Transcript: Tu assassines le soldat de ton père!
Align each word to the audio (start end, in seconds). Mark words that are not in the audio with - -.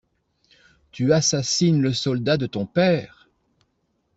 Tu 0.91 1.13
assassines 1.13 1.79
le 1.79 1.93
soldat 1.93 2.35
de 2.37 2.47
ton 2.47 2.65
père! 2.65 3.29